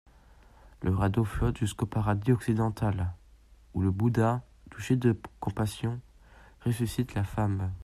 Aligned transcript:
Le 0.81 0.95
radeau 0.95 1.23
flotte 1.23 1.59
jusqu'au 1.59 1.85
«paradis 1.85 2.31
occidental», 2.31 3.13
où 3.75 3.81
le 3.83 3.91
Bouddha, 3.91 4.41
touché 4.71 4.95
de 4.95 5.15
compassion, 5.39 6.01
ressuscite 6.65 7.13
la 7.13 7.23
femme. 7.23 7.71